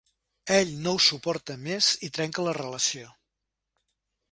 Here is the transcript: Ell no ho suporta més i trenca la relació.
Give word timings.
Ell 0.53 0.71
no 0.85 0.93
ho 0.95 1.01
suporta 1.07 1.59
més 1.67 1.91
i 2.09 2.11
trenca 2.17 2.47
la 2.49 2.57
relació. 2.61 3.13